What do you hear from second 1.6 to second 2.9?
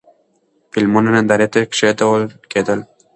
کېښودل کېدل.